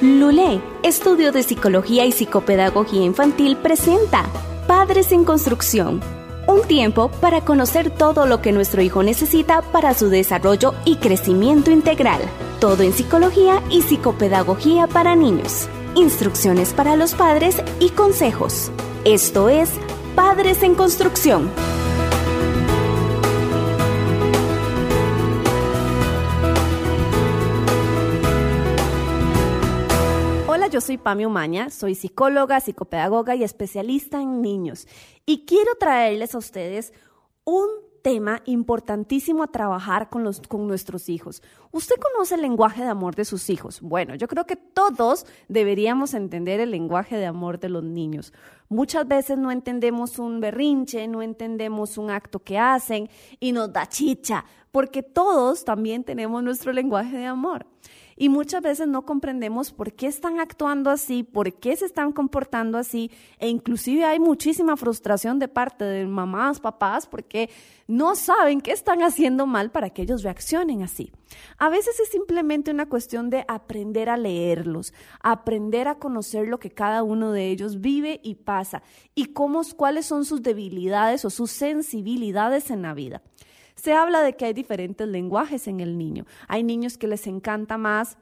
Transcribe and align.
Lulé, 0.00 0.60
Estudio 0.84 1.32
de 1.32 1.42
Psicología 1.42 2.06
y 2.06 2.12
Psicopedagogía 2.12 3.02
Infantil, 3.02 3.56
presenta 3.56 4.26
Padres 4.68 5.10
en 5.10 5.24
Construcción. 5.24 6.00
Un 6.46 6.62
tiempo 6.62 7.10
para 7.20 7.40
conocer 7.40 7.90
todo 7.90 8.24
lo 8.24 8.40
que 8.40 8.52
nuestro 8.52 8.80
hijo 8.80 9.02
necesita 9.02 9.60
para 9.60 9.94
su 9.94 10.08
desarrollo 10.08 10.74
y 10.84 10.96
crecimiento 10.96 11.72
integral. 11.72 12.20
Todo 12.60 12.84
en 12.84 12.92
psicología 12.92 13.60
y 13.70 13.82
psicopedagogía 13.82 14.86
para 14.86 15.16
niños. 15.16 15.68
Instrucciones 15.96 16.72
para 16.74 16.94
los 16.94 17.14
padres 17.14 17.60
y 17.80 17.90
consejos. 17.90 18.70
Esto 19.04 19.48
es 19.48 19.68
Padres 20.14 20.62
en 20.62 20.76
Construcción. 20.76 21.50
Yo 30.68 30.80
soy 30.80 30.98
Pami 30.98 31.24
Umaña, 31.24 31.70
soy 31.70 31.94
psicóloga, 31.94 32.60
psicopedagoga 32.60 33.34
y 33.34 33.42
especialista 33.42 34.20
en 34.20 34.42
niños. 34.42 34.86
Y 35.24 35.46
quiero 35.46 35.74
traerles 35.76 36.34
a 36.34 36.38
ustedes 36.38 36.92
un 37.44 37.66
tema 38.02 38.42
importantísimo 38.44 39.42
a 39.42 39.48
trabajar 39.48 40.08
con, 40.08 40.24
los, 40.24 40.40
con 40.40 40.66
nuestros 40.68 41.08
hijos. 41.08 41.42
¿Usted 41.72 41.96
conoce 41.96 42.34
el 42.34 42.42
lenguaje 42.42 42.82
de 42.82 42.88
amor 42.88 43.14
de 43.14 43.24
sus 43.24 43.50
hijos? 43.50 43.80
Bueno, 43.80 44.14
yo 44.14 44.28
creo 44.28 44.44
que 44.44 44.56
todos 44.56 45.26
deberíamos 45.48 46.14
entender 46.14 46.60
el 46.60 46.70
lenguaje 46.70 47.16
de 47.16 47.26
amor 47.26 47.58
de 47.58 47.70
los 47.70 47.82
niños. 47.82 48.32
Muchas 48.68 49.08
veces 49.08 49.38
no 49.38 49.50
entendemos 49.50 50.18
un 50.18 50.40
berrinche, 50.40 51.08
no 51.08 51.22
entendemos 51.22 51.98
un 51.98 52.10
acto 52.10 52.40
que 52.40 52.58
hacen 52.58 53.08
y 53.40 53.52
nos 53.52 53.72
da 53.72 53.86
chicha, 53.86 54.44
porque 54.70 55.02
todos 55.02 55.64
también 55.64 56.04
tenemos 56.04 56.42
nuestro 56.42 56.72
lenguaje 56.72 57.16
de 57.16 57.26
amor 57.26 57.66
y 58.18 58.28
muchas 58.28 58.62
veces 58.62 58.88
no 58.88 59.02
comprendemos 59.02 59.70
por 59.70 59.92
qué 59.92 60.08
están 60.08 60.40
actuando 60.40 60.90
así, 60.90 61.22
por 61.22 61.54
qué 61.54 61.76
se 61.76 61.86
están 61.86 62.12
comportando 62.12 62.76
así 62.76 63.12
e 63.38 63.48
inclusive 63.48 64.04
hay 64.04 64.18
muchísima 64.18 64.76
frustración 64.76 65.38
de 65.38 65.46
parte 65.46 65.84
de 65.84 66.04
mamás, 66.04 66.58
papás, 66.58 67.06
porque 67.06 67.48
no 67.86 68.16
saben 68.16 68.60
qué 68.60 68.72
están 68.72 69.02
haciendo 69.02 69.46
mal 69.46 69.70
para 69.70 69.90
que 69.90 70.02
ellos 70.02 70.24
reaccionen 70.24 70.82
así. 70.82 71.12
A 71.58 71.68
veces 71.68 72.00
es 72.00 72.08
simplemente 72.08 72.72
una 72.72 72.88
cuestión 72.88 73.30
de 73.30 73.44
aprender 73.46 74.10
a 74.10 74.16
leerlos, 74.16 74.92
aprender 75.22 75.86
a 75.86 75.98
conocer 75.98 76.48
lo 76.48 76.58
que 76.58 76.70
cada 76.70 77.04
uno 77.04 77.30
de 77.30 77.50
ellos 77.50 77.80
vive 77.80 78.20
y 78.24 78.34
pasa 78.34 78.82
y 79.14 79.26
cómo, 79.26 79.62
cuáles 79.76 80.06
son 80.06 80.24
sus 80.24 80.42
debilidades 80.42 81.24
o 81.24 81.30
sus 81.30 81.52
sensibilidades 81.52 82.70
en 82.70 82.82
la 82.82 82.94
vida. 82.94 83.22
Se 83.80 83.92
habla 83.92 84.22
de 84.22 84.34
que 84.36 84.44
hay 84.44 84.52
diferentes 84.52 85.06
lenguajes 85.06 85.68
en 85.68 85.80
el 85.80 85.96
niño. 85.96 86.26
Hay 86.48 86.64
niños 86.64 86.98
que 86.98 87.06
les 87.06 87.26
encanta 87.26 87.78
más 87.78 88.18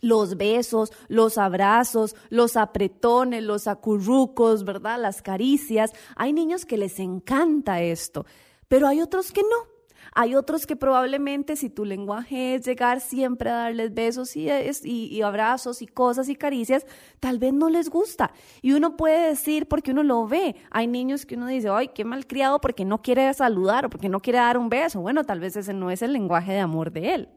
los 0.00 0.36
besos, 0.36 0.92
los 1.08 1.38
abrazos, 1.38 2.16
los 2.30 2.56
apretones, 2.56 3.42
los 3.42 3.66
acurrucos, 3.66 4.64
¿verdad? 4.64 4.98
Las 5.00 5.22
caricias. 5.22 5.92
Hay 6.16 6.32
niños 6.32 6.64
que 6.64 6.78
les 6.78 6.98
encanta 7.00 7.82
esto, 7.82 8.24
pero 8.68 8.86
hay 8.86 9.02
otros 9.02 9.30
que 9.32 9.42
no. 9.42 9.77
Hay 10.14 10.34
otros 10.34 10.66
que 10.66 10.76
probablemente 10.76 11.56
si 11.56 11.70
tu 11.70 11.84
lenguaje 11.84 12.54
es 12.54 12.66
llegar 12.66 13.00
siempre 13.00 13.50
a 13.50 13.54
darles 13.54 13.94
besos 13.94 14.36
y, 14.36 14.48
y, 14.84 15.22
abrazos 15.22 15.82
y 15.82 15.86
cosas 15.86 16.28
y 16.28 16.36
caricias, 16.36 16.86
tal 17.20 17.38
vez 17.38 17.52
no 17.52 17.68
les 17.68 17.90
gusta. 17.90 18.32
Y 18.62 18.72
uno 18.72 18.96
puede 18.96 19.28
decir, 19.28 19.66
porque 19.66 19.90
uno 19.90 20.02
lo 20.02 20.26
ve, 20.26 20.56
hay 20.70 20.86
niños 20.86 21.26
que 21.26 21.36
uno 21.36 21.46
dice, 21.46 21.68
ay, 21.68 21.88
qué 21.88 22.04
malcriado 22.04 22.60
porque 22.60 22.84
no 22.84 23.02
quiere 23.02 23.32
saludar 23.34 23.86
o 23.86 23.90
porque 23.90 24.08
no 24.08 24.20
quiere 24.20 24.38
dar 24.38 24.58
un 24.58 24.68
beso. 24.68 25.00
Bueno, 25.00 25.24
tal 25.24 25.40
vez 25.40 25.56
ese 25.56 25.74
no 25.74 25.90
es 25.90 26.02
el 26.02 26.12
lenguaje 26.12 26.52
de 26.52 26.60
amor 26.60 26.92
de 26.92 27.14
él. 27.14 27.28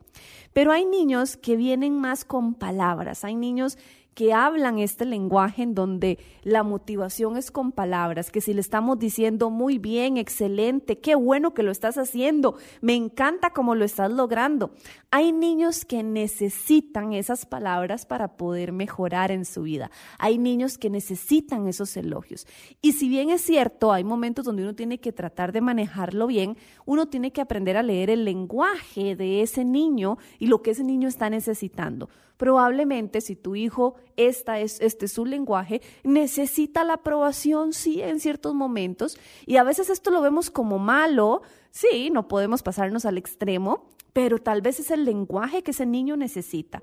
Pero 0.54 0.72
hay 0.72 0.86
niños 0.86 1.38
que 1.38 1.56
vienen 1.56 1.98
más 2.00 2.26
con 2.26 2.54
palabras, 2.56 3.24
hay 3.24 3.36
niños 3.36 3.78
que 4.14 4.34
hablan 4.34 4.80
este 4.80 5.06
lenguaje 5.06 5.64
en 5.64 5.74
donde 5.74 6.20
la 6.44 6.64
motivación 6.64 7.38
es 7.38 7.50
con 7.50 7.72
palabras, 7.72 8.30
que 8.30 8.42
si 8.42 8.54
le 8.54 8.62
estamos 8.62 9.00
diciendo 9.00 9.50
muy 9.50 9.78
bien, 9.78 10.18
excelente, 10.18 11.00
qué 11.00 11.16
bueno 11.16 11.54
que 11.54 11.64
lo 11.64 11.72
estás 11.72 11.98
haciendo, 11.98 12.56
me 12.82 12.96
encanta 12.96 13.52
cómo 13.52 13.74
lo 13.74 13.86
estás 13.86 14.12
logrando. 14.12 14.72
Hay 15.12 15.32
niños 15.32 15.86
que 15.86 16.04
necesitan 16.04 17.14
esas 17.14 17.46
palabras 17.46 18.06
para 18.06 18.36
poder 18.36 18.72
mejorar 18.72 19.32
en 19.32 19.46
su 19.46 19.64
vida. 19.64 19.92
Hay 20.20 20.38
niños 20.38 20.78
que 20.78 20.90
necesitan 20.90 21.68
esos 21.68 21.96
elogios. 21.96 22.48
Y 22.82 22.94
si 22.94 23.08
bien 23.08 23.30
es 23.30 23.42
cierto, 23.42 23.94
hay 23.94 24.04
momentos 24.04 24.46
donde 24.46 24.64
uno 24.64 24.76
tiene 24.76 25.00
que 25.00 25.14
tratar 25.14 25.52
de 25.52 25.62
manejarlo 25.62 26.28
bien, 26.28 26.58
uno 26.86 27.08
tiene 27.08 27.32
que 27.32 27.42
aprender 27.42 27.78
a 27.78 27.84
leer 27.84 28.10
el 28.10 28.26
lenguaje 28.26 29.16
de 29.16 29.42
ese 29.42 29.64
niño 29.64 30.18
y 30.40 30.48
lo 30.48 30.62
que 30.62 30.72
ese 30.72 30.84
niño 30.84 31.08
está 31.08 31.30
necesitando. 31.30 32.10
Probablemente 32.42 33.22
si 33.22 33.36
tu 33.36 33.56
hijo 33.56 33.94
esta 34.18 34.60
es, 34.60 34.82
este 34.82 35.06
es 35.06 35.12
su 35.12 35.26
lenguaje, 35.26 35.80
necesita 36.04 36.84
la 36.84 36.94
aprobación, 36.94 37.72
sí, 37.72 38.02
en 38.02 38.20
ciertos 38.20 38.56
momentos. 38.56 39.20
Y 39.46 39.58
a 39.58 39.64
veces 39.64 39.92
esto 39.92 40.10
lo 40.10 40.22
vemos 40.22 40.50
como 40.50 40.80
malo, 40.80 41.44
sí, 41.70 42.10
no 42.10 42.28
podemos 42.28 42.64
pasarnos 42.64 43.06
al 43.06 43.20
extremo, 43.20 43.86
pero 44.12 44.40
tal 44.40 44.64
vez 44.64 44.80
es 44.80 44.90
el 44.90 45.06
lenguaje 45.06 45.62
que 45.62 45.70
ese 45.70 45.86
niño 45.86 46.18
necesita. 46.18 46.82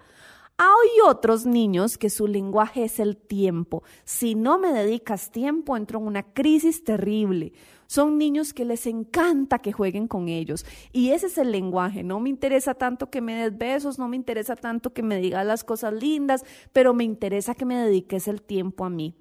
Hay 0.59 1.01
otros 1.05 1.45
niños 1.45 1.99
que 1.99 2.09
su 2.09 2.29
lenguaje 2.29 2.85
es 2.85 3.01
el 3.01 3.17
tiempo. 3.17 3.83
Si 4.05 4.37
no 4.37 4.61
me 4.61 4.73
dedicas 4.73 5.33
tiempo, 5.33 5.77
entro 5.77 5.99
en 5.99 6.07
una 6.07 6.23
crisis 6.23 6.85
terrible. 6.85 7.53
Son 7.89 8.19
niños 8.19 8.53
que 8.53 8.67
les 8.67 8.87
encanta 8.87 9.61
que 9.61 9.73
jueguen 9.73 10.09
con 10.09 10.29
ellos. 10.29 10.67
Y 10.93 11.11
ese 11.13 11.27
es 11.27 11.39
el 11.39 11.51
lenguaje. 11.51 12.03
No 12.03 12.21
me 12.21 12.29
interesa 12.29 12.75
tanto 12.75 13.11
que 13.11 13.23
me 13.23 13.35
des 13.35 13.57
besos, 13.57 13.99
no 13.99 14.09
me 14.09 14.17
interesa 14.17 14.57
tanto 14.57 14.93
que 14.93 15.03
me 15.03 15.19
digas 15.19 15.47
las 15.47 15.65
cosas 15.65 15.95
lindas, 15.95 16.45
pero 16.75 16.93
me 16.93 17.05
interesa 17.05 17.55
que 17.55 17.65
me 17.65 17.77
dediques 17.77 18.29
el 18.29 18.43
tiempo 18.43 18.85
a 18.85 18.91
mí. 18.91 19.15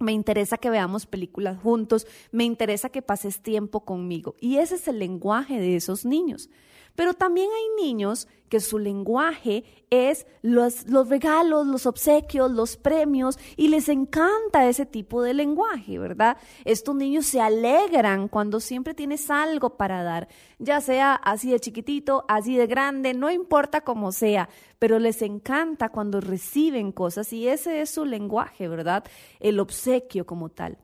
Me 0.00 0.10
interesa 0.10 0.58
que 0.58 0.70
veamos 0.70 1.06
películas 1.06 1.60
juntos, 1.60 2.04
me 2.32 2.42
interesa 2.42 2.88
que 2.88 3.00
pases 3.00 3.42
tiempo 3.42 3.84
conmigo. 3.84 4.34
Y 4.40 4.56
ese 4.56 4.74
es 4.74 4.88
el 4.88 4.98
lenguaje 4.98 5.60
de 5.60 5.76
esos 5.76 6.04
niños. 6.04 6.50
Pero 7.00 7.14
también 7.14 7.48
hay 7.50 7.82
niños 7.82 8.28
que 8.50 8.60
su 8.60 8.78
lenguaje 8.78 9.64
es 9.88 10.26
los, 10.42 10.86
los, 10.86 11.08
regalos, 11.08 11.66
los 11.66 11.86
obsequios, 11.86 12.50
los 12.50 12.76
premios, 12.76 13.38
y 13.56 13.68
les 13.68 13.88
encanta 13.88 14.68
ese 14.68 14.84
tipo 14.84 15.22
de 15.22 15.32
lenguaje, 15.32 15.98
¿verdad? 15.98 16.36
Estos 16.66 16.94
niños 16.94 17.24
se 17.24 17.40
alegran 17.40 18.28
cuando 18.28 18.60
siempre 18.60 18.92
tienes 18.92 19.30
algo 19.30 19.78
para 19.78 20.02
dar, 20.02 20.28
ya 20.58 20.82
sea 20.82 21.14
así 21.14 21.50
de 21.50 21.60
chiquitito, 21.60 22.26
así 22.28 22.54
de 22.54 22.66
grande, 22.66 23.14
no 23.14 23.30
importa 23.30 23.80
cómo 23.80 24.12
sea, 24.12 24.50
pero 24.78 24.98
les 24.98 25.22
encanta 25.22 25.88
cuando 25.88 26.20
reciben 26.20 26.92
cosas 26.92 27.32
y 27.32 27.48
ese 27.48 27.80
es 27.80 27.88
su 27.88 28.04
lenguaje, 28.04 28.68
¿verdad? 28.68 29.04
El 29.38 29.58
obsequio 29.58 30.26
como 30.26 30.50
tal. 30.50 30.76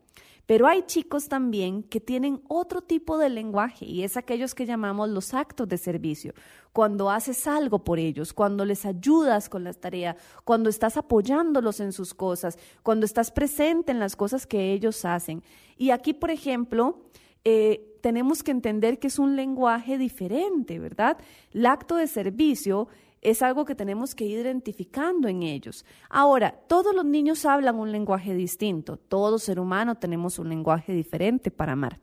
Pero 0.46 0.68
hay 0.68 0.82
chicos 0.82 1.28
también 1.28 1.82
que 1.82 2.00
tienen 2.00 2.40
otro 2.48 2.80
tipo 2.80 3.18
de 3.18 3.28
lenguaje 3.28 3.84
y 3.84 4.04
es 4.04 4.16
aquellos 4.16 4.54
que 4.54 4.64
llamamos 4.64 5.08
los 5.08 5.34
actos 5.34 5.68
de 5.68 5.76
servicio. 5.76 6.34
Cuando 6.72 7.10
haces 7.10 7.48
algo 7.48 7.82
por 7.82 7.98
ellos, 7.98 8.32
cuando 8.32 8.64
les 8.64 8.86
ayudas 8.86 9.48
con 9.48 9.64
las 9.64 9.78
tareas, 9.78 10.16
cuando 10.44 10.70
estás 10.70 10.96
apoyándolos 10.96 11.80
en 11.80 11.92
sus 11.92 12.14
cosas, 12.14 12.58
cuando 12.84 13.06
estás 13.06 13.32
presente 13.32 13.90
en 13.90 13.98
las 13.98 14.14
cosas 14.14 14.46
que 14.46 14.72
ellos 14.72 15.04
hacen. 15.04 15.42
Y 15.76 15.90
aquí, 15.90 16.14
por 16.14 16.30
ejemplo, 16.30 17.00
eh, 17.44 17.98
tenemos 18.00 18.44
que 18.44 18.52
entender 18.52 19.00
que 19.00 19.08
es 19.08 19.18
un 19.18 19.34
lenguaje 19.34 19.98
diferente, 19.98 20.78
¿verdad? 20.78 21.18
El 21.52 21.66
acto 21.66 21.96
de 21.96 22.06
servicio 22.06 22.86
es 23.26 23.42
algo 23.42 23.64
que 23.64 23.74
tenemos 23.74 24.14
que 24.14 24.24
ir 24.24 24.38
identificando 24.38 25.26
en 25.26 25.42
ellos. 25.42 25.84
Ahora, 26.08 26.52
todos 26.68 26.94
los 26.94 27.04
niños 27.04 27.44
hablan 27.44 27.74
un 27.74 27.90
lenguaje 27.90 28.34
distinto, 28.34 28.98
todo 28.98 29.40
ser 29.40 29.58
humano 29.58 29.96
tenemos 29.96 30.38
un 30.38 30.48
lenguaje 30.48 30.92
diferente 30.92 31.50
para 31.50 31.72
amar. 31.72 31.98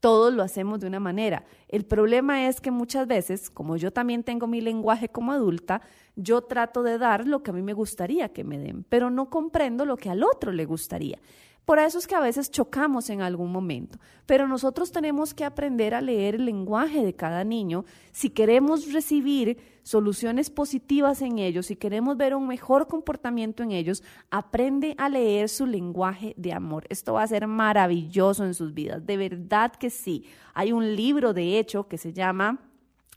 Todos 0.00 0.32
lo 0.32 0.42
hacemos 0.42 0.80
de 0.80 0.86
una 0.86 0.98
manera. 0.98 1.44
El 1.68 1.84
problema 1.84 2.48
es 2.48 2.62
que 2.62 2.70
muchas 2.70 3.06
veces, 3.06 3.50
como 3.50 3.76
yo 3.76 3.92
también 3.92 4.24
tengo 4.24 4.46
mi 4.46 4.62
lenguaje 4.62 5.10
como 5.10 5.32
adulta, 5.32 5.82
yo 6.16 6.40
trato 6.40 6.82
de 6.82 6.96
dar 6.96 7.26
lo 7.26 7.42
que 7.42 7.50
a 7.50 7.54
mí 7.54 7.60
me 7.60 7.74
gustaría 7.74 8.30
que 8.30 8.42
me 8.42 8.58
den, 8.58 8.84
pero 8.88 9.10
no 9.10 9.28
comprendo 9.28 9.84
lo 9.84 9.98
que 9.98 10.08
al 10.08 10.24
otro 10.24 10.52
le 10.52 10.64
gustaría. 10.64 11.18
Por 11.64 11.78
eso 11.78 11.98
es 11.98 12.08
que 12.08 12.16
a 12.16 12.20
veces 12.20 12.50
chocamos 12.50 13.08
en 13.08 13.22
algún 13.22 13.52
momento, 13.52 13.98
pero 14.26 14.48
nosotros 14.48 14.90
tenemos 14.90 15.32
que 15.32 15.44
aprender 15.44 15.94
a 15.94 16.00
leer 16.00 16.34
el 16.34 16.44
lenguaje 16.44 17.04
de 17.04 17.14
cada 17.14 17.44
niño 17.44 17.84
si 18.10 18.30
queremos 18.30 18.92
recibir 18.92 19.58
soluciones 19.84 20.50
positivas 20.50 21.22
en 21.22 21.38
ellos, 21.38 21.66
si 21.66 21.76
queremos 21.76 22.16
ver 22.16 22.34
un 22.34 22.48
mejor 22.48 22.88
comportamiento 22.88 23.62
en 23.62 23.70
ellos, 23.70 24.02
aprende 24.30 24.96
a 24.98 25.08
leer 25.08 25.48
su 25.48 25.66
lenguaje 25.66 26.34
de 26.36 26.52
amor. 26.52 26.84
Esto 26.88 27.14
va 27.14 27.22
a 27.22 27.28
ser 27.28 27.46
maravilloso 27.46 28.44
en 28.44 28.54
sus 28.54 28.74
vidas, 28.74 29.06
de 29.06 29.16
verdad 29.16 29.72
que 29.72 29.90
sí. 29.90 30.24
Hay 30.54 30.72
un 30.72 30.96
libro, 30.96 31.32
de 31.32 31.60
hecho, 31.60 31.86
que 31.86 31.96
se 31.98 32.12
llama 32.12 32.58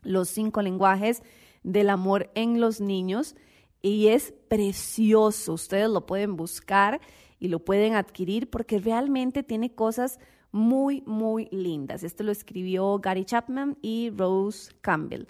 Los 0.04 0.30
cinco 0.30 0.62
lenguajes 0.62 1.24
del 1.64 1.90
amor 1.90 2.30
en 2.36 2.62
los 2.62 2.80
niños 2.80 3.36
y 3.82 4.08
es 4.08 4.34
precioso. 4.48 5.54
Ustedes 5.54 5.90
lo 5.90 6.06
pueden 6.06 6.36
buscar 6.36 7.02
y 7.40 7.48
lo 7.48 7.60
pueden 7.60 7.94
adquirir 7.94 8.50
porque 8.50 8.80
realmente 8.80 9.44
tiene 9.44 9.74
cosas 9.74 10.20
muy, 10.52 11.04
muy 11.06 11.50
lindas. 11.52 12.04
Esto 12.04 12.24
lo 12.24 12.32
escribió 12.32 12.98
Gary 13.00 13.26
Chapman 13.26 13.78
y 13.82 14.12
Rose 14.16 14.72
Campbell. 14.82 15.26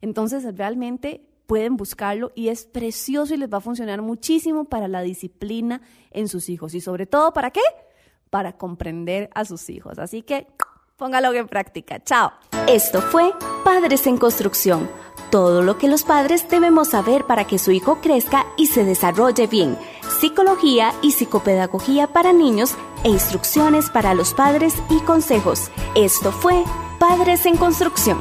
Entonces, 0.00 0.44
realmente 0.56 1.22
pueden 1.46 1.76
buscarlo 1.76 2.32
y 2.34 2.48
es 2.48 2.64
precioso 2.64 3.34
y 3.34 3.36
les 3.36 3.52
va 3.52 3.58
a 3.58 3.60
funcionar 3.60 4.02
muchísimo 4.02 4.66
para 4.66 4.86
la 4.88 5.02
disciplina 5.02 5.82
en 6.12 6.28
sus 6.28 6.48
hijos 6.48 6.74
y 6.74 6.80
sobre 6.80 7.06
todo 7.06 7.32
para 7.32 7.50
qué? 7.50 7.60
Para 8.30 8.52
comprender 8.56 9.28
a 9.34 9.44
sus 9.44 9.68
hijos. 9.68 9.98
Así 9.98 10.22
que 10.22 10.46
póngalo 10.96 11.34
en 11.34 11.48
práctica. 11.48 11.98
Chao. 12.04 12.30
Esto 12.68 13.02
fue 13.02 13.32
Padres 13.64 14.06
en 14.06 14.16
Construcción. 14.16 14.88
Todo 15.30 15.62
lo 15.62 15.76
que 15.76 15.88
los 15.88 16.04
padres 16.04 16.48
debemos 16.48 16.90
saber 16.90 17.24
para 17.24 17.46
que 17.46 17.58
su 17.58 17.72
hijo 17.72 18.00
crezca 18.00 18.46
y 18.56 18.66
se 18.66 18.84
desarrolle 18.84 19.46
bien. 19.46 19.76
Psicología 20.10 20.92
y 21.02 21.12
psicopedagogía 21.12 22.08
para 22.08 22.32
niños 22.32 22.74
e 23.04 23.08
instrucciones 23.08 23.88
para 23.90 24.12
los 24.14 24.34
padres 24.34 24.74
y 24.90 24.98
consejos. 25.00 25.70
Esto 25.94 26.32
fue 26.32 26.64
Padres 26.98 27.46
en 27.46 27.56
Construcción. 27.56 28.18